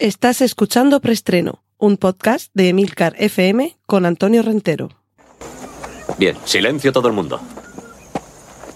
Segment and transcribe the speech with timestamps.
[0.00, 4.90] Estás escuchando Preestreno, un podcast de Emilcar FM con Antonio Rentero.
[6.18, 7.40] Bien, silencio todo el mundo.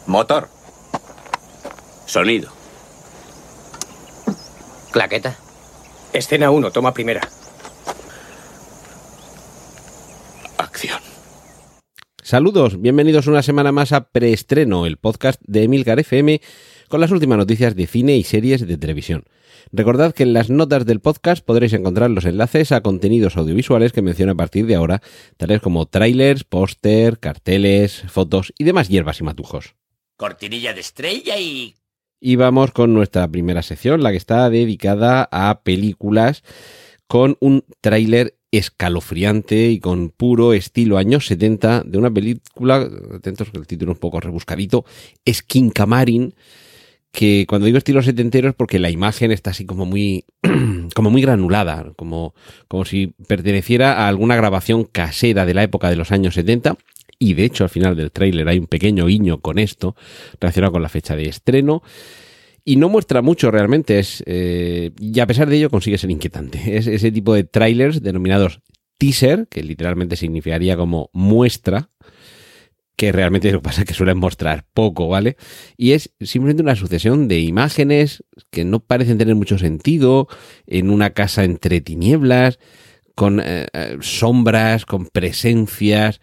[0.09, 0.49] Motor.
[2.07, 2.51] Sonido.
[4.91, 5.37] Claqueta.
[6.13, 7.21] Escena 1, toma primera.
[10.59, 11.01] Acción.
[12.21, 16.41] Saludos, bienvenidos una semana más a Preestreno, el podcast de Emilcar FM
[16.93, 19.25] con las últimas noticias de cine y series de televisión.
[19.73, 24.03] Recordad que en las notas del podcast podréis encontrar los enlaces a contenidos audiovisuales que
[24.03, 25.01] menciono a partir de ahora,
[25.39, 29.75] tales como trailers, póster, carteles, fotos y demás hierbas y matujos.
[30.19, 31.77] Cortinilla de estrella y...
[32.21, 36.45] Y vamos con nuestra primera sección, la que está dedicada a películas
[37.07, 43.57] con un tráiler escalofriante y con puro estilo años 70 de una película, atentos que
[43.57, 44.85] el título es un poco rebuscadito,
[45.27, 46.35] Skin Camarin,
[47.13, 50.25] que cuando digo estilo setentero es porque la imagen está así como muy,
[50.95, 52.35] como muy granulada, como,
[52.69, 56.77] como si perteneciera a alguna grabación casera de la época de los años 70.
[57.19, 59.95] Y de hecho, al final del tráiler hay un pequeño guiño con esto,
[60.41, 61.83] relacionado con la fecha de estreno.
[62.65, 66.61] Y no muestra mucho realmente, es, eh, y a pesar de ello consigue ser inquietante.
[66.77, 68.61] Es ese tipo de trailers denominados
[68.99, 71.91] teaser, que literalmente significaría como muestra,
[72.97, 75.37] que realmente lo que pasa es que suelen mostrar poco, ¿vale?
[75.77, 80.29] Y es simplemente una sucesión de imágenes que no parecen tener mucho sentido,
[80.67, 82.59] en una casa entre tinieblas,
[83.15, 83.67] con eh,
[84.01, 86.21] sombras, con presencias,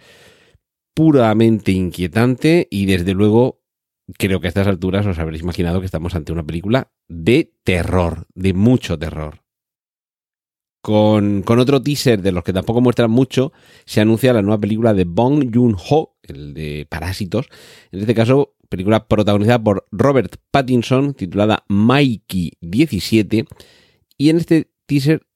[0.93, 3.61] puramente inquietante y desde luego
[4.17, 8.27] creo que a estas alturas os habréis imaginado que estamos ante una película de terror,
[8.35, 9.41] de mucho terror.
[10.81, 13.51] Con, otro teaser de los que tampoco muestran mucho,
[13.85, 17.47] se anuncia la nueva película de Bong Joon-ho, el de Parásitos.
[17.91, 23.45] En este caso, película protagonizada por Robert Pattinson, titulada Mikey 17.
[24.17, 25.27] Y en este teaser,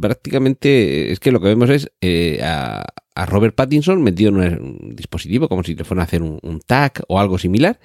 [0.00, 2.84] prácticamente, es que lo que vemos es eh, a,
[3.16, 6.60] a, Robert Pattinson metido en un dispositivo, como si le fueran a hacer un, un
[6.60, 7.80] tag o algo similar.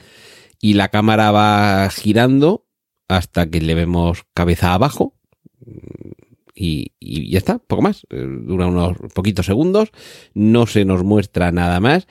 [0.61, 2.67] Y la cámara va girando
[3.07, 5.15] hasta que le vemos cabeza abajo
[6.55, 8.05] y, y, ya está, poco más.
[8.09, 9.89] Dura unos poquitos segundos,
[10.33, 12.07] no se nos muestra nada más.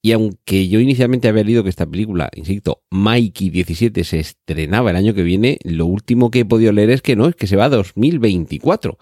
[0.00, 4.96] Y aunque yo inicialmente había leído que esta película, insisto, Mikey 17 se estrenaba el
[4.96, 7.56] año que viene, lo último que he podido leer es que no, es que se
[7.56, 8.96] va a 2024.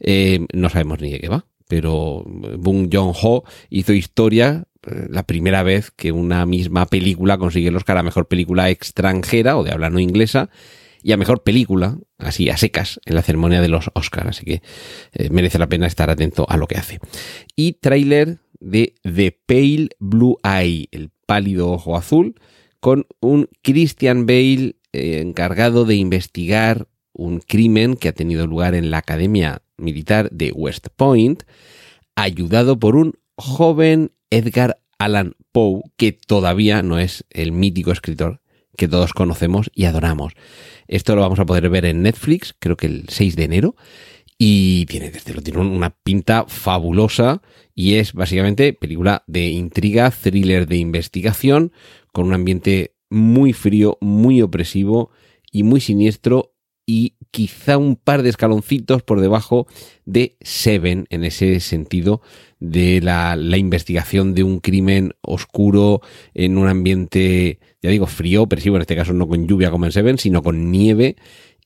[0.00, 5.90] Eh, no sabemos ni de qué va, pero Bong Joon-ho hizo historia la primera vez
[5.90, 10.48] que una misma película consigue el Oscar Mejor Película Extranjera o de habla no inglesa
[11.02, 14.28] y a mejor película, así a secas, en la ceremonia de los Oscars.
[14.28, 14.62] Así que
[15.12, 16.98] eh, merece la pena estar atento a lo que hace.
[17.56, 22.34] Y tráiler de The Pale Blue Eye, el pálido ojo azul,
[22.80, 28.90] con un Christian Bale eh, encargado de investigar un crimen que ha tenido lugar en
[28.90, 31.42] la Academia Militar de West Point,
[32.14, 38.40] ayudado por un joven Edgar Allan Poe, que todavía no es el mítico escritor
[38.76, 40.32] que todos conocemos y adoramos.
[40.88, 43.76] Esto lo vamos a poder ver en Netflix, creo que el 6 de enero.
[44.38, 47.42] Y tiene, desde lo tiene una pinta fabulosa
[47.74, 51.72] y es básicamente película de intriga, thriller de investigación,
[52.12, 55.10] con un ambiente muy frío, muy opresivo
[55.52, 56.54] y muy siniestro
[56.90, 59.68] y quizá un par de escaloncitos por debajo
[60.06, 62.20] de Seven en ese sentido
[62.58, 66.00] de la, investigación de un crimen oscuro
[66.34, 69.92] en un ambiente, ya digo, frío, opresivo, en este caso no con lluvia como en
[69.92, 71.14] Seven, sino con nieve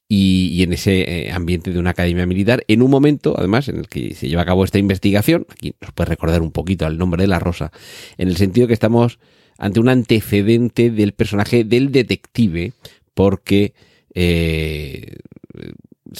[0.08, 3.78] y, y en ese eh, ambiente de una academia militar, en un momento, además, en
[3.78, 6.98] el que se lleva a cabo esta investigación, aquí nos puede recordar un poquito al
[6.98, 7.72] nombre de la rosa,
[8.18, 9.18] en el sentido que estamos
[9.56, 12.74] ante un antecedente del personaje del detective,
[13.14, 13.72] porque
[14.16, 15.03] eh,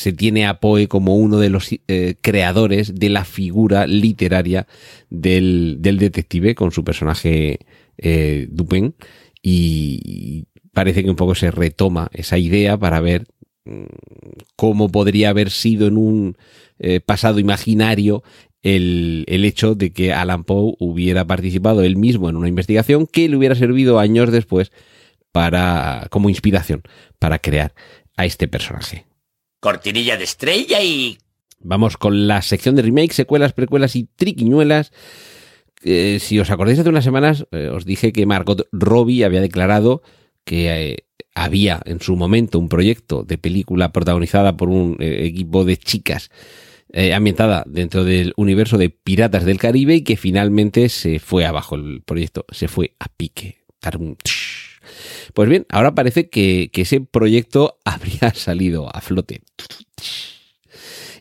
[0.05, 4.67] se tiene a Poe como uno de los eh, creadores de la figura literaria
[5.09, 7.61] del, detective con su personaje
[7.97, 8.95] eh, Dupin
[9.41, 10.45] y
[10.75, 13.27] parece que un poco se retoma esa idea para ver
[13.65, 13.85] mm,
[14.57, 16.37] cómo podría haber sido en un
[16.79, 18.23] eh, pasado imaginario
[18.61, 23.27] el, el, hecho de que Alan Poe hubiera participado él mismo en una investigación que
[23.27, 24.71] le hubiera servido años después
[25.33, 26.83] para como inspiración
[27.19, 27.73] para crear
[28.19, 29.07] a este personaje.
[29.65, 31.17] Cortinilla de estrella y...
[31.59, 34.93] Vamos con la sección de remakes, secuelas, precuelas y triquiñuelas.
[35.83, 40.03] Eh, si os acordáis hace unas semanas, eh, os dije que Margot Robbie había declarado
[40.45, 45.79] que eh, había en su momento un proyecto de película protagonizada por un equipo de
[45.79, 46.31] chicas
[47.15, 52.03] ambientada dentro del universo de Piratas del Caribe y que finalmente se fue abajo el
[52.05, 53.65] proyecto, se fue a pique.
[55.33, 59.43] Pues bien, ahora parece que, ese proyecto habría salido a flote.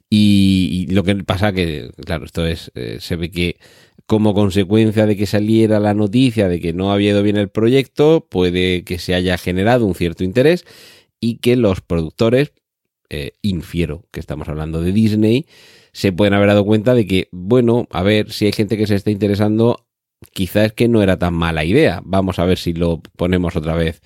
[0.10, 3.58] Y, y lo que pasa que, claro, esto es, eh, se ve que
[4.06, 8.28] como consecuencia de que saliera la noticia de que no había ido bien el proyecto,
[8.30, 10.66] puede que se haya generado un cierto interés
[11.20, 12.54] y que los productores,
[13.10, 15.46] eh, infiero que estamos hablando de Disney,
[15.94, 18.96] se pueden haber dado cuenta de que, bueno, a ver, si hay gente que se
[18.96, 19.86] está interesando,
[20.32, 22.02] quizás que no era tan mala idea.
[22.04, 24.02] Vamos a ver si lo ponemos otra vez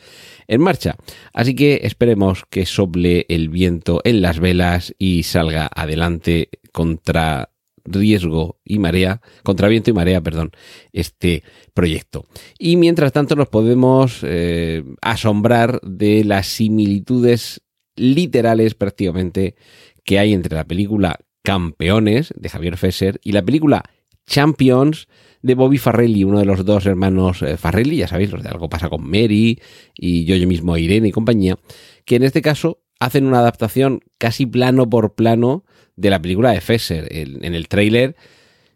[0.47, 0.95] en marcha.
[1.33, 7.51] Así que esperemos que sople el viento en las velas y salga adelante contra
[7.87, 10.51] riesgo y marea, contra viento y marea, perdón,
[10.91, 11.43] este
[11.73, 12.25] proyecto.
[12.59, 17.61] Y mientras tanto nos podemos eh, asombrar de las similitudes
[17.95, 19.55] literales prácticamente
[20.03, 23.83] que hay entre la película Campeones de Javier Fesser y la película
[24.27, 25.07] Champions
[25.41, 28.69] de Bobby Farrelly, uno de los dos hermanos eh, Farrelly, ya sabéis, los de algo
[28.69, 29.59] pasa con Mary
[29.95, 31.57] y yo, yo mismo Irene y compañía,
[32.06, 35.63] que en este caso hacen una adaptación casi plano por plano
[35.95, 37.07] de la película de Fesser.
[37.12, 38.15] En el tráiler,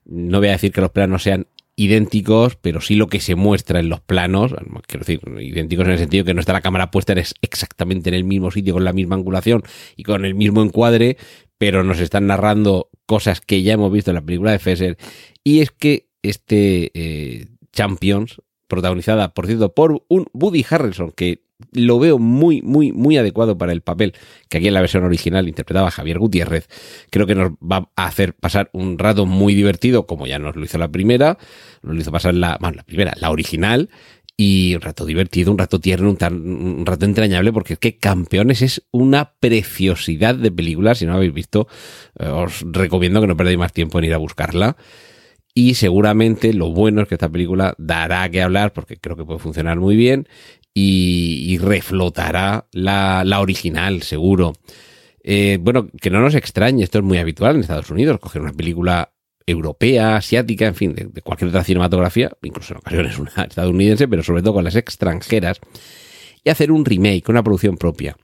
[0.05, 3.79] no voy a decir que los planos sean idénticos, pero sí lo que se muestra
[3.79, 4.53] en los planos,
[4.85, 8.15] quiero decir, idénticos en el sentido que no está la cámara puesta es exactamente en
[8.15, 9.63] el mismo sitio, con la misma angulación
[9.95, 11.17] y con el mismo encuadre,
[11.57, 14.97] pero nos están narrando cosas que ya hemos visto en la película de Fesser.
[15.43, 21.43] Y es que este eh, Champions, protagonizada, por cierto, por un Woody Harrelson, que
[21.73, 24.13] lo veo muy, muy, muy adecuado para el papel
[24.49, 26.67] que aquí en la versión original interpretaba Javier Gutiérrez.
[27.11, 30.63] Creo que nos va a hacer pasar un rato muy divertido, como ya nos lo
[30.63, 31.37] hizo la primera,
[31.83, 33.89] nos lo hizo pasar la, bueno, la primera, la original,
[34.37, 38.63] y un rato divertido, un rato tierno, un, tan- rato entrañable, porque es que Campeones
[38.63, 40.95] es una preciosidad de película.
[40.95, 41.67] Si no la habéis visto,
[42.17, 44.77] eh, os recomiendo que no perdáis más tiempo en ir a buscarla.
[45.53, 49.39] Y seguramente lo bueno es que esta película dará que hablar, porque creo que puede
[49.39, 50.27] funcionar muy bien,
[50.73, 54.53] y, reflotará la, la original, seguro.
[55.23, 58.53] Eh, bueno, que no nos extrañe, esto es muy habitual en Estados Unidos, coger una
[58.53, 59.13] película
[59.45, 64.23] europea, asiática, en fin, de, de cualquier otra cinematografía, incluso en ocasiones una estadounidense, pero
[64.23, 65.59] sobre todo con las extranjeras,
[66.43, 68.15] y hacer un remake, una producción propia.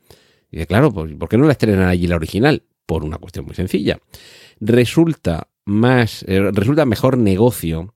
[0.49, 2.63] Y dice, claro, pues, ¿por qué no la estrenan allí la original?
[2.85, 3.99] Por una cuestión muy sencilla.
[4.59, 7.93] Resulta más, eh, resulta mejor negocio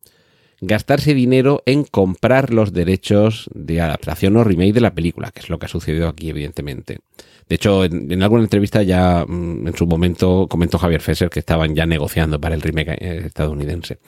[0.60, 5.50] gastarse dinero en comprar los derechos de adaptación o remake de la película, que es
[5.50, 7.00] lo que ha sucedido aquí, evidentemente.
[7.50, 11.40] De hecho, en, en alguna entrevista ya mm, en su momento comentó Javier Fesser que
[11.40, 14.00] estaban ya negociando para el remake eh, estadounidense.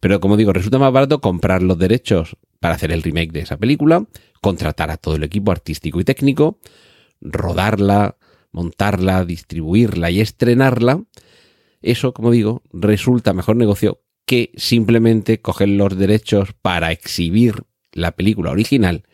[0.00, 3.56] Pero como digo, resulta más barato comprar los derechos para hacer el remake de esa
[3.56, 4.04] película,
[4.40, 6.58] contratar a todo el equipo artístico y técnico,
[7.20, 8.16] rodarla,
[8.50, 11.02] montarla, distribuirla y estrenarla.
[11.82, 18.50] Eso, como digo, resulta mejor negocio que simplemente coger los derechos para exhibir la película
[18.50, 19.04] original,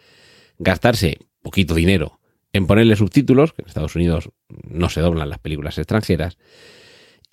[0.58, 2.20] gastarse poquito dinero
[2.52, 6.38] en ponerle subtítulos, que en Estados Unidos no se doblan las películas extranjeras,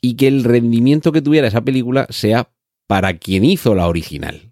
[0.01, 2.49] y que el rendimiento que tuviera esa película sea
[2.87, 4.51] para quien hizo la original.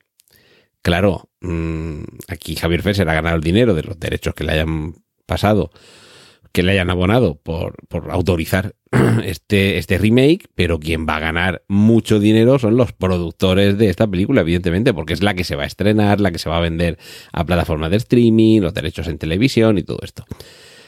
[0.82, 4.96] Claro, mmm, aquí Javier Fesser ha ganado el dinero de los derechos que le hayan
[5.26, 5.72] pasado,
[6.54, 8.76] que le hayan abonado por, por autorizar
[9.26, 14.08] este, este remake, pero quien va a ganar mucho dinero son los productores de esta
[14.08, 16.62] película, evidentemente, porque es la que se va a estrenar, la que se va a
[16.62, 17.00] vender
[17.32, 20.26] a plataformas de streaming, los derechos en televisión y todo esto.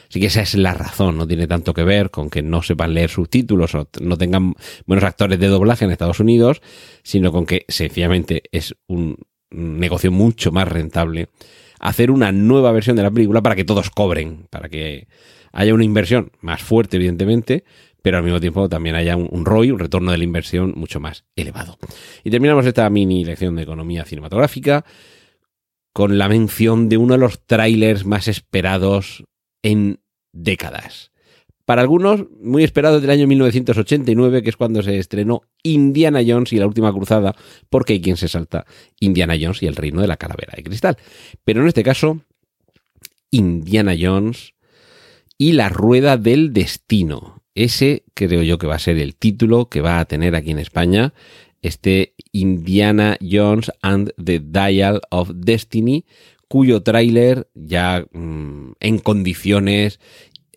[0.08, 2.94] Así que esa es la razón, no tiene tanto que ver con que no sepan
[2.94, 4.54] leer subtítulos o no tengan
[4.86, 6.62] buenos actores de doblaje en Estados Unidos,
[7.02, 9.16] sino con que sencillamente es un
[9.50, 11.28] negocio mucho más rentable
[11.80, 15.08] hacer una nueva versión de la película para que todos cobren, para que
[15.56, 17.64] haya una inversión más fuerte, evidentemente,
[18.02, 21.24] pero al mismo tiempo también haya un, ROI, un retorno de la inversión mucho más
[21.34, 21.78] elevado.
[22.22, 24.84] Y terminamos esta mini lección de economía cinematográfica
[25.94, 29.24] con la mención de uno de los trailers más esperados
[29.62, 29.98] en
[30.34, 31.10] décadas.
[31.64, 36.58] Para algunos, muy esperado del año 1989, que es cuando se estrenó Indiana Jones y
[36.58, 37.34] la última cruzada,
[37.70, 38.66] porque hay quien se salta
[39.00, 40.98] Indiana Jones y el reino de la calavera de cristal.
[41.44, 42.20] Pero en este caso,
[43.30, 44.52] Indiana Jones
[45.38, 47.42] y la rueda del destino.
[47.54, 50.58] Ese creo yo que va a ser el título que va a tener aquí en
[50.58, 51.14] España
[51.62, 56.04] este Indiana Jones and the Dial of Destiny,
[56.48, 60.00] cuyo tráiler ya mmm, en condiciones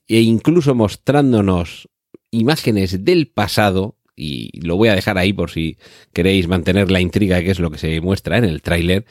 [0.07, 1.89] e incluso mostrándonos
[2.31, 5.77] imágenes del pasado, y lo voy a dejar ahí por si
[6.13, 9.05] queréis mantener la intriga qué es lo que se muestra en el tráiler.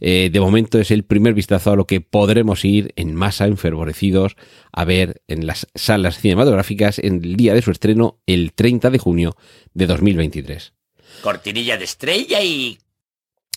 [0.00, 4.36] Eh, de momento es el primer vistazo a lo que podremos ir en masa, enfervorecidos,
[4.72, 8.98] a ver en las salas cinematográficas en el día de su estreno, el 30 de
[8.98, 9.36] junio
[9.74, 10.72] de 2023.
[11.22, 12.78] Cortinilla de estrella y...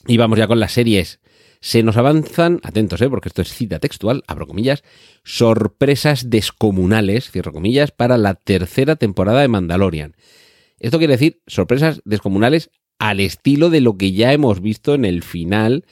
[0.07, 1.19] Y vamos ya con las series.
[1.59, 4.83] Se nos avanzan, atentos, eh, porque esto es cita textual, abro comillas,
[5.23, 10.15] sorpresas descomunales, cierro comillas, para la tercera temporada de Mandalorian.
[10.79, 15.21] Esto quiere decir sorpresas descomunales al estilo de lo que ya hemos visto en el
[15.21, 15.85] final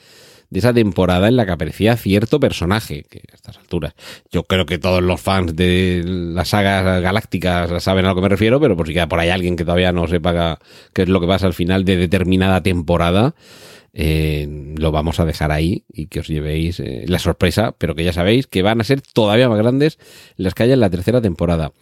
[0.50, 3.94] de esa temporada en la que aparecía cierto personaje, que a estas alturas
[4.30, 8.28] yo creo que todos los fans de las sagas galácticas saben a lo que me
[8.28, 10.58] refiero, pero por si queda por ahí alguien que todavía no sepa
[10.92, 13.34] qué es lo que pasa al final de determinada temporada,
[13.92, 18.04] eh, lo vamos a dejar ahí y que os llevéis eh, la sorpresa, pero que
[18.04, 19.98] ya sabéis que van a ser todavía más grandes
[20.36, 21.72] las que haya en la tercera temporada.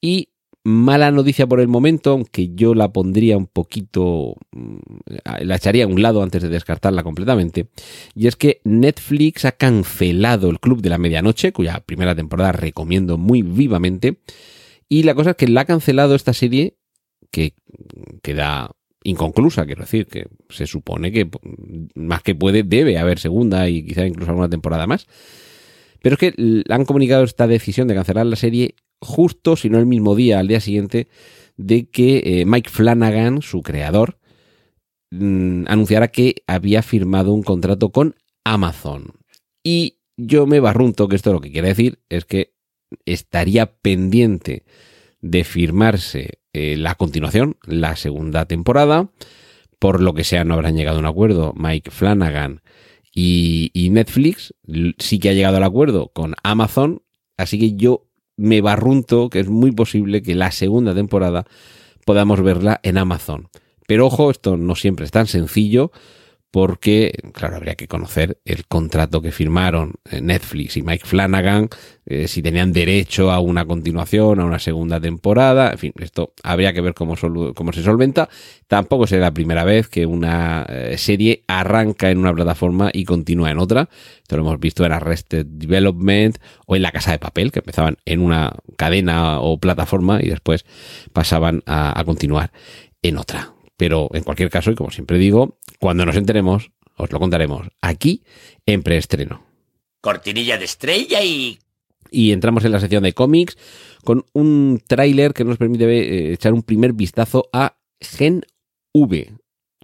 [0.00, 0.30] Y
[0.66, 4.78] mala noticia por el momento, aunque yo la pondría un poquito, mm,
[5.42, 7.68] la echaría a un lado antes de descartarla completamente,
[8.16, 13.16] y es que Netflix ha cancelado el Club de la Medianoche, cuya primera temporada recomiendo
[13.16, 14.18] muy vivamente,
[14.88, 16.78] y la cosa es que la ha cancelado esta serie
[17.30, 17.54] que
[18.20, 18.72] queda
[19.04, 21.30] inconclusa, quiero decir, que se supone que
[21.94, 25.06] más que puede, debe haber segunda y quizá incluso alguna temporada más.
[26.06, 29.86] Pero es que han comunicado esta decisión de cancelar la serie justo, si no el
[29.86, 31.08] mismo día, al día siguiente,
[31.56, 34.16] de que eh, Mike Flanagan, su creador,
[35.10, 39.14] mm, anunciara que había firmado un contrato con Amazon.
[39.64, 42.54] Y yo me barrunto que esto lo que quiere decir es que
[43.04, 44.64] estaría pendiente
[45.20, 49.10] de firmarse eh, la continuación, la segunda temporada.
[49.80, 52.62] Por lo que sea, no habrán llegado a un acuerdo Mike Flanagan
[53.18, 54.54] y, Netflix.
[54.98, 57.02] Sí que ha llegado al acuerdo con Amazon.
[57.38, 58.06] Así que yo
[58.36, 61.46] me barrunto que es muy posible que la segunda temporada
[62.04, 63.48] podamos verla en Amazon.
[63.86, 65.92] Pero ojo, esto no siempre es tan sencillo
[66.50, 71.68] porque, claro, habría que conocer el contrato que firmaron eh, Netflix y Mike Flanagan,
[72.06, 76.72] eh, si tenían derecho a una continuación, a una segunda temporada, en fin, esto habría
[76.72, 77.14] que ver cómo,
[77.54, 78.28] cómo se solventa.
[78.68, 83.50] Tampoco será la primera vez que una eh, serie arranca en una plataforma y continúa
[83.50, 83.88] en otra.
[84.22, 87.98] Esto lo hemos visto en Arrested Development o en La Casa de Papel, que empezaban
[88.04, 90.64] en una cadena o plataforma y después
[91.12, 92.52] pasaban a continuar
[93.02, 93.56] en otra.
[93.76, 98.22] Pero en cualquier caso, y como siempre digo, cuando nos enteremos, os lo contaremos aquí
[98.64, 99.42] en preestreno.
[100.00, 101.58] Cortinilla de estrella y...
[102.10, 103.58] Y entramos en la sección de cómics
[104.04, 108.42] con un tráiler que nos permite eh, echar un primer vistazo a Gen
[108.94, 109.32] V,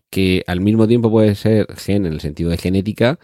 [0.09, 3.19] que al mismo tiempo puede ser gen en el sentido de genética,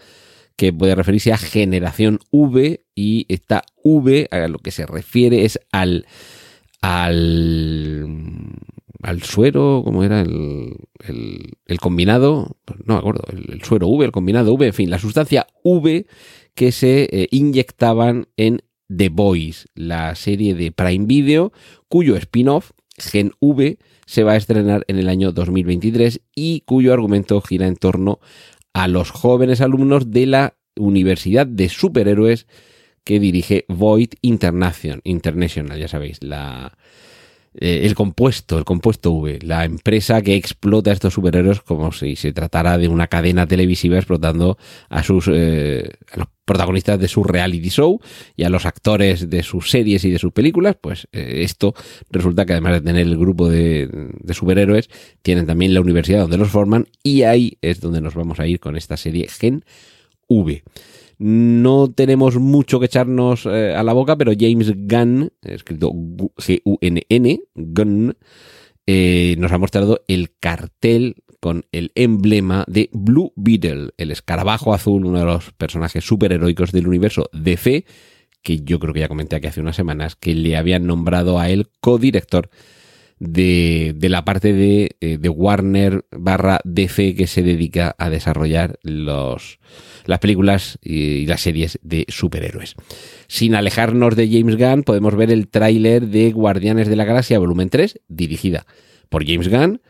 [0.57, 5.59] que puede referirse a generación V y esta V a lo que se refiere es
[5.71, 6.05] al
[6.81, 8.05] al
[9.01, 10.21] al suero, ¿cómo era?
[10.21, 10.75] El,
[11.65, 15.47] el, combinado, no me acuerdo, el, suero V, el combinado V, en fin, la sustancia
[15.63, 16.05] V
[16.53, 18.61] que se eh, inyectaban en
[18.95, 21.53] The Boys, la serie de Prime Video,
[21.87, 27.39] cuyo spin-off, Gen V, se va a estrenar en el año 2023 y cuyo argumento
[27.41, 28.19] gira en torno
[28.73, 32.47] a los jóvenes alumnos de la Universidad de Superhéroes
[33.03, 36.77] que dirige Void International, International ya sabéis, la,
[37.53, 42.15] eh, el compuesto, el compuesto V, la empresa que explota a estos superhéroes como si
[42.15, 44.57] se tratara de una cadena televisiva explotando
[44.89, 47.99] a sus eh, a los protagonistas de su reality show
[48.35, 51.73] y a los actores de sus series y de sus películas, pues eh, esto
[52.09, 54.89] resulta que además de tener el grupo de, de, superhéroes,
[55.21, 58.59] tienen también la universidad donde los forman y ahí es donde nos vamos a ir
[58.59, 59.63] con esta serie Gen
[60.27, 60.63] V.
[61.19, 68.17] No tenemos mucho que echarnos eh, a la boca, pero James Gunn, escrito G-U-N-N, Gunn,
[68.87, 75.05] eh, nos ha mostrado el cartel con el emblema de Blue Beetle, el escarabajo azul,
[75.05, 77.85] uno de los personajes superheroicos del universo DC,
[78.41, 81.49] que yo creo que ya comenté aquí hace unas semanas, que le habían nombrado a
[81.49, 82.49] él codirector
[83.19, 88.79] de, de la parte de, eh, de, Warner barra DC que se dedica a desarrollar
[88.81, 89.59] los,
[90.05, 92.75] las películas y, las series de superhéroes.
[93.27, 97.69] Sin alejarnos de James Gunn, podemos ver el tráiler de Guardianes de la Galaxia Volumen
[97.69, 98.65] 3, dirigida
[99.09, 99.81] por James Gunn,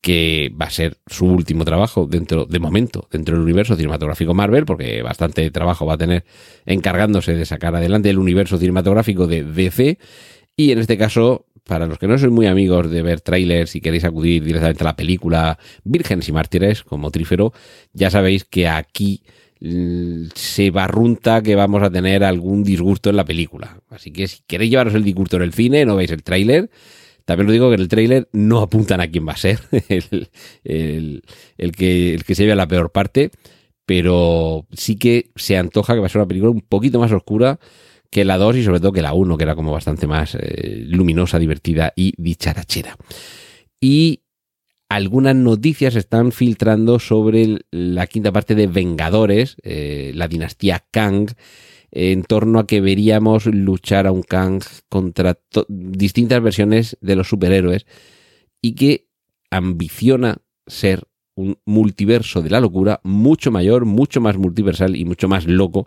[0.00, 4.64] que va a ser su último trabajo dentro, de momento, dentro del universo cinematográfico Marvel,
[4.64, 6.24] porque bastante trabajo va a tener
[6.64, 9.98] encargándose de sacar adelante el universo cinematográfico de DC.
[10.56, 13.80] Y en este caso, para los que no sois muy amigos de ver trailers y
[13.80, 17.52] queréis acudir directamente a la película Vírgenes y Mártires, como Trífero,
[17.92, 19.22] ya sabéis que aquí
[19.60, 23.80] se barrunta que vamos a tener algún disgusto en la película.
[23.90, 26.70] Así que si queréis llevaros el disgusto en el cine, no veis el tráiler.
[27.26, 31.22] También os digo que en el tráiler no apuntan a quién va a ser el,
[31.58, 33.30] el, que, el que se lleve a la peor parte,
[33.84, 37.58] pero sí que se antoja que va a ser una película un poquito más oscura
[38.10, 40.84] que la 2 y sobre todo que la 1, que era como bastante más eh,
[40.86, 42.96] luminosa, divertida y dicharachera.
[43.80, 44.22] Y
[44.88, 51.30] algunas noticias están filtrando sobre la quinta parte de Vengadores, eh, la dinastía Kang,
[51.90, 55.38] en torno a que veríamos luchar a un Kang contra
[55.68, 57.86] distintas versiones de los superhéroes
[58.62, 59.08] y que
[59.50, 65.46] ambiciona ser un multiverso de la locura mucho mayor, mucho más multiversal y mucho más
[65.46, 65.86] loco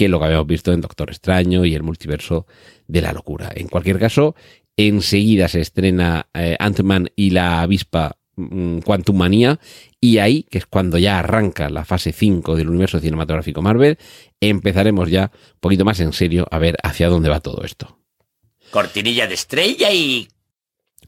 [0.00, 2.46] que lo que habíamos visto en Doctor Extraño y el multiverso
[2.88, 3.50] de la locura.
[3.54, 4.34] En cualquier caso,
[4.78, 9.60] enseguida se estrena eh, Ant-Man y la avispa mm, Quantum Manía
[10.00, 13.98] y ahí, que es cuando ya arranca la fase 5 del universo cinematográfico Marvel,
[14.40, 17.98] empezaremos ya un poquito más en serio a ver hacia dónde va todo esto.
[18.70, 20.28] Cortinilla de estrella y...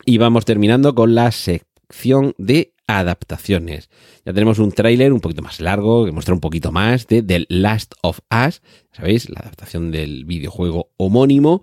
[0.04, 3.90] Y vamos terminando con la sección de adaptaciones.
[4.24, 7.46] Ya tenemos un tráiler un poquito más largo que muestra un poquito más de The
[7.48, 9.28] Last of Us, ¿sabéis?
[9.30, 11.62] La adaptación del videojuego homónimo.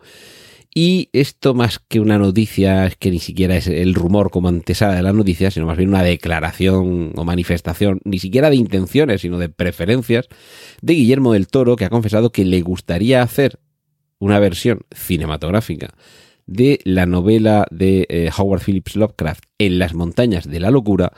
[0.73, 4.95] Y esto más que una noticia, es que ni siquiera es el rumor como antesada
[4.95, 9.39] de la noticia, sino más bien una declaración o manifestación, ni siquiera de intenciones, sino
[9.39, 10.27] de preferencias,
[10.81, 13.59] de Guillermo del Toro, que ha confesado que le gustaría hacer
[14.19, 15.95] una versión cinematográfica
[16.49, 21.13] de la novela de eh, Howard Phillips Lovecraft en las montañas de la locura,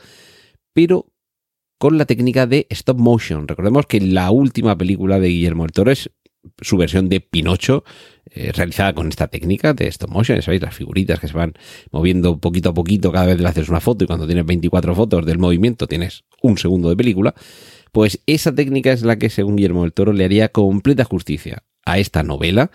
[0.74, 1.06] pero
[1.78, 3.48] con la técnica de stop motion.
[3.48, 6.10] Recordemos que la última película de Guillermo del Toro es
[6.60, 7.82] su versión de Pinocho,
[8.30, 11.54] eh, realizada con esta técnica de stop motion, ya sabéis, las figuritas que se van
[11.90, 15.24] moviendo poquito a poquito cada vez le haces una foto y cuando tienes 24 fotos
[15.24, 17.34] del movimiento tienes un segundo de película,
[17.90, 21.98] pues esa técnica es la que según Guillermo del Toro le haría completa justicia a
[21.98, 22.70] esta novela,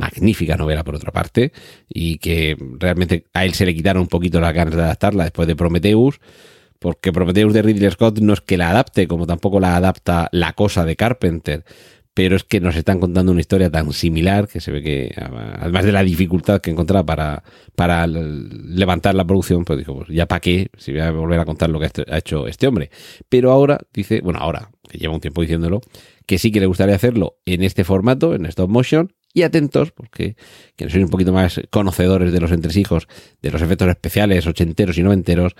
[0.00, 1.52] magnífica novela por otra parte,
[1.88, 5.46] y que realmente a él se le quitaron un poquito las ganas de adaptarla después
[5.46, 6.20] de Prometheus,
[6.78, 10.54] porque Prometheus de Ridley Scott no es que la adapte, como tampoco la adapta La
[10.54, 11.64] Cosa de Carpenter,
[12.14, 15.84] pero es que nos están contando una historia tan similar que se ve que, además
[15.84, 17.44] de la dificultad que encontraba para,
[17.76, 21.44] para levantar la producción, pues dijo, pues ya para qué, si voy a volver a
[21.44, 22.90] contar lo que ha hecho este hombre.
[23.28, 25.80] Pero ahora dice, bueno, ahora, que lleva un tiempo diciéndolo,
[26.26, 30.36] que sí que le gustaría hacerlo en este formato, en stop motion, y atentos, porque
[30.76, 33.06] quienes sois un poquito más conocedores de los entresijos,
[33.42, 35.54] de los efectos especiales ochenteros y noventeros,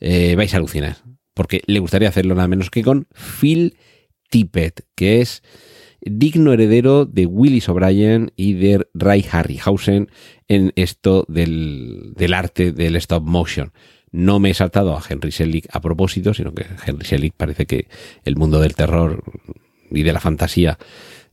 [0.00, 0.98] eh, vais a alucinar.
[1.34, 3.76] Porque le gustaría hacerlo nada menos que con Phil
[4.30, 5.42] Tippett, que es
[6.00, 10.10] digno heredero de Willis O'Brien y de Ray Harryhausen
[10.48, 13.72] en esto del, del, arte del stop motion.
[14.12, 17.88] No me he saltado a Henry Selick a propósito, sino que Henry Selick parece que
[18.24, 19.24] el mundo del terror
[19.90, 20.78] y de la fantasía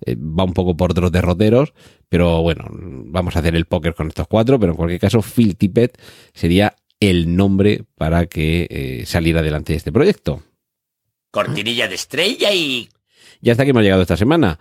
[0.05, 1.73] eh, va un poco por otros derroteros,
[2.09, 5.55] pero bueno, vamos a hacer el póker con estos cuatro, pero en cualquier caso Phil
[5.55, 5.99] Tippett
[6.33, 10.43] sería el nombre para que eh, saliera adelante este proyecto.
[11.31, 12.89] Cortinilla de estrella y...
[13.41, 14.59] Ya hasta que hemos llegado esta semana.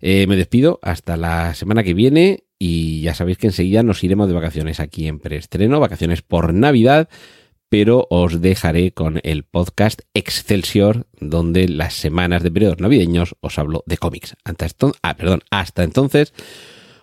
[0.00, 4.28] Eh, me despido hasta la semana que viene y ya sabéis que enseguida nos iremos
[4.28, 7.08] de vacaciones aquí en preestreno, vacaciones por Navidad,
[7.68, 13.82] pero os dejaré con el podcast Excelsior, donde las semanas de periodos navideños os hablo
[13.86, 14.36] de cómics.
[14.44, 14.66] Hasta,
[15.02, 16.32] ah, perdón, hasta entonces,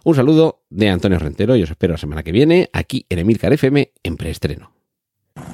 [0.03, 3.53] un saludo de Antonio Rentero y os espero la semana que viene aquí en Emilcar
[3.53, 4.71] FM en preestreno.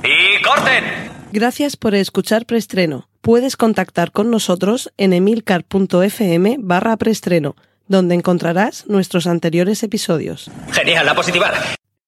[0.03, 0.83] ¡Y corten!
[1.31, 3.07] Gracias por escuchar preestreno.
[3.21, 7.55] Puedes contactar con nosotros en emilcar.fm barra preestreno,
[7.87, 10.51] donde encontrarás nuestros anteriores episodios.
[10.71, 11.51] Genial, la positiva.